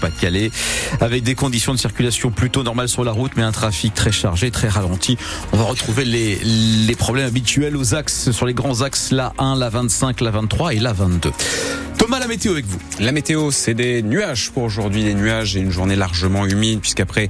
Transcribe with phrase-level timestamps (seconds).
[0.00, 0.50] Pas-de-Calais,
[1.00, 4.50] avec des conditions de circulation plutôt normales sur la route, mais un trafic très chargé,
[4.50, 5.16] très ralenti.
[5.52, 9.54] On va retrouver les, les problèmes habituels aux axes, sur les grands axes, la 1,
[9.54, 11.30] la 25, la 23 et la 22.
[12.18, 12.78] La météo avec vous.
[12.98, 17.28] La météo, c'est des nuages pour aujourd'hui, des nuages et une journée largement humide, puisqu'après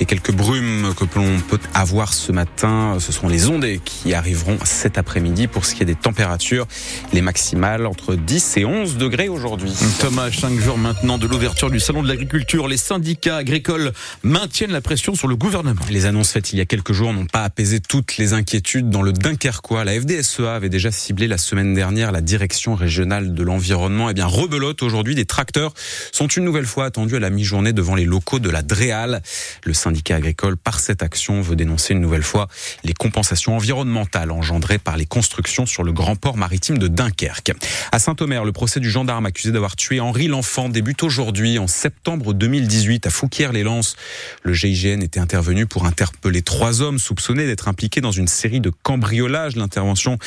[0.00, 4.58] les quelques brumes que l'on peut avoir ce matin, ce seront les ondées qui arriveront
[4.64, 6.66] cet après-midi pour ce qui est des températures,
[7.12, 9.72] les maximales entre 10 et 11 degrés aujourd'hui.
[10.00, 13.92] Thomas, cinq jours maintenant de l'ouverture du salon de l'agriculture, les syndicats agricoles
[14.22, 15.82] maintiennent la pression sur le gouvernement.
[15.90, 19.02] Les annonces faites il y a quelques jours n'ont pas apaisé toutes les inquiétudes dans
[19.02, 19.84] le Dunkerquois.
[19.84, 24.21] La FDSEA avait déjà ciblé la semaine dernière la direction régionale de l'environnement eh bien,
[24.26, 25.14] rebelote aujourd'hui.
[25.14, 25.74] Des tracteurs
[26.12, 29.22] sont une nouvelle fois attendus à la mi-journée devant les locaux de la DREAL.
[29.64, 32.48] Le syndicat agricole, par cette action, veut dénoncer une nouvelle fois
[32.84, 37.52] les compensations environnementales engendrées par les constructions sur le grand port maritime de Dunkerque.
[37.92, 42.34] À Saint-Omer, le procès du gendarme accusé d'avoir tué Henri L'Enfant débute aujourd'hui, en septembre
[42.34, 43.96] 2018, à Fouquier-les-Lances.
[44.42, 48.70] Le GIGN était intervenu pour interpeller trois hommes soupçonnés d'être impliqués dans une série de
[48.70, 49.56] cambriolages.
[49.56, 50.18] L'intervention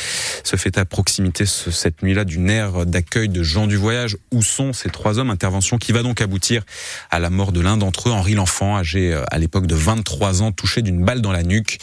[0.43, 4.17] se fait à proximité cette nuit-là d'une aire d'accueil de gens du voyage.
[4.31, 6.63] Où sont ces trois hommes Intervention qui va donc aboutir
[7.11, 10.41] à la mort de l'un d'entre eux, Henri L'Enfant, âgé euh, à l'époque de 23
[10.41, 11.77] ans, touché d'une balle dans la nuque.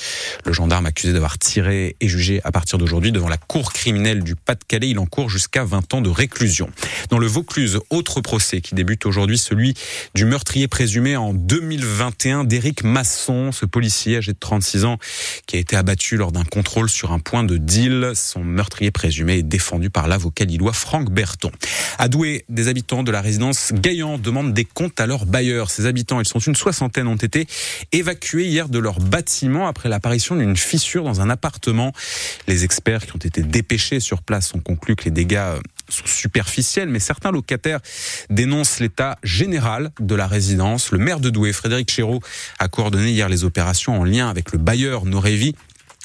[0.45, 4.35] Le gendarme accusé d'avoir tiré est jugé à partir d'aujourd'hui devant la cour criminelle du
[4.35, 4.89] Pas-de-Calais.
[4.89, 6.71] Il encourt jusqu'à 20 ans de réclusion.
[7.09, 9.75] Dans le Vaucluse, autre procès qui débute aujourd'hui, celui
[10.17, 14.99] du meurtrier présumé en 2021 d'Éric Masson, ce policier âgé de 36 ans
[15.47, 18.11] qui a été abattu lors d'un contrôle sur un point de deal.
[18.17, 21.53] Son meurtrier présumé est défendu par l'avocat lillois Franck Berton.
[21.99, 25.71] À Douai, des habitants de la résidence Gaillan demandent des comptes à leurs bailleurs.
[25.71, 27.47] Ces habitants, ils sont une soixantaine, ont été
[27.93, 31.93] évacués hier de leur bâtiment après l'apparition d'une fissure dans un appartement.
[32.49, 36.89] Les experts qui ont été dépêchés sur place ont conclu que les dégâts sont superficiels,
[36.89, 37.81] mais certains locataires
[38.31, 40.91] dénoncent l'état général de la résidence.
[40.91, 42.21] Le maire de Douai, Frédéric Chéreau,
[42.59, 45.55] a coordonné hier les opérations en lien avec le bailleur Norévi.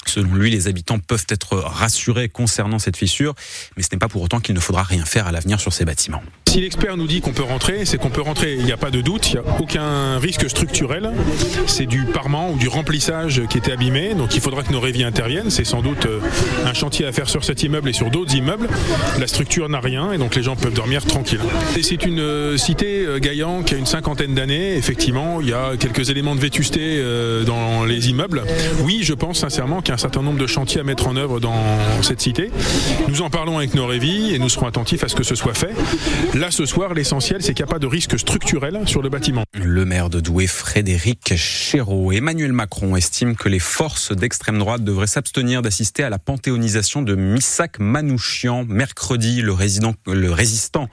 [0.10, 3.36] Selon lui, les habitants peuvent être rassurés concernant cette fissure,
[3.76, 5.86] mais ce n'est pas pour autant qu'il ne faudra rien faire à l'avenir sur ces
[5.86, 6.24] bâtiments.
[6.48, 8.90] Si l'expert nous dit qu'on peut rentrer, c'est qu'on peut rentrer, il n'y a pas
[8.90, 11.12] de doute, il n'y a aucun risque structurel.
[11.68, 15.04] C'est du parement ou du remplissage qui était abîmé, donc il faudra que nos révis
[15.04, 15.50] interviennent.
[15.50, 16.22] C'est sans doute euh,
[16.66, 18.70] un chantier à faire sur cet immeuble et sur d'autres immeubles.
[19.20, 21.42] La structure n'a rien et donc les gens peuvent dormir tranquilles.
[21.82, 24.78] C'est une euh, cité euh, Gaillan qui a une cinquantaine d'années.
[24.78, 27.04] Effectivement, il y a quelques éléments de vétusté
[27.46, 28.44] dans les immeubles.
[28.84, 31.18] Oui, je pense sincèrement qu'il y a un certain nombre de chantiers à mettre en
[31.18, 31.62] œuvre dans
[32.02, 32.52] cette cité.
[33.10, 35.54] Nous en parlons avec nos révis et nous serons attentifs à ce que ce soit
[35.54, 35.74] fait.
[36.38, 39.44] Là, ce soir, l'essentiel, c'est qu'il n'y a pas de risque structurel sur le bâtiment.
[39.56, 42.12] Le maire de Douai, Frédéric Chéreau.
[42.12, 47.16] Emmanuel Macron estime que les forces d'extrême droite devraient s'abstenir d'assister à la panthéonisation de
[47.16, 48.66] Missak Manouchian.
[48.66, 50.90] Mercredi, le, résident, le résistant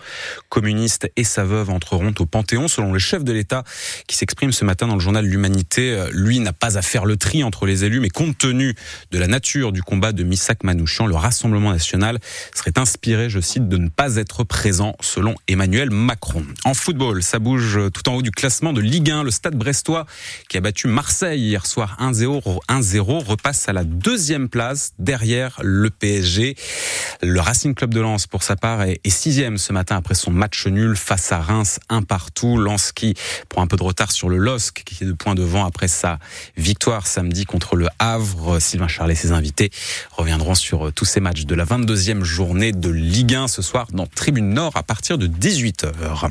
[0.48, 2.66] communiste et sa veuve entreront au Panthéon.
[2.66, 3.64] Selon le chef de l'État
[4.08, 7.44] qui s'exprime ce matin dans le journal L'Humanité, lui n'a pas à faire le tri
[7.44, 8.74] entre les élus, mais compte tenu
[9.10, 12.18] de la nature du combat de Missak Manouchian, le Rassemblement national
[12.54, 16.44] serait inspiré, je cite, de ne pas être présent selon Emmanuel Macron.
[16.64, 19.22] En football, ça bouge tout en haut du classement de Ligue 1.
[19.22, 20.06] Le Stade Brestois,
[20.48, 25.90] qui a battu Marseille hier soir 1-0, 1-0, repasse à la deuxième place derrière le
[25.90, 26.56] PSG.
[27.24, 30.66] Le Racing Club de Lens, pour sa part, est sixième ce matin après son match
[30.66, 32.58] nul face à Reims, un partout.
[32.58, 33.14] Lens qui
[33.48, 36.18] prend un peu de retard sur le LOSC, qui est de points devant après sa
[36.58, 38.60] victoire samedi contre le Havre.
[38.60, 39.70] Sylvain Charlet et ses invités
[40.10, 44.06] reviendront sur tous ces matchs de la 22e journée de Ligue 1 ce soir dans
[44.06, 46.30] Tribune Nord à partir de 18h.